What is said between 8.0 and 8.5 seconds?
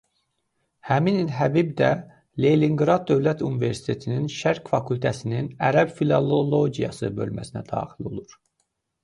olur.